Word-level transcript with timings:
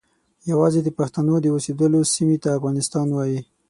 یوازې 0.51 0.79
د 0.83 0.89
پښتنو 0.97 1.35
د 1.41 1.45
اوسیدلو 1.55 1.99
سیمې 2.13 2.37
ته 2.43 2.49
افغانستان 2.57 3.07
وایي. 3.11 3.39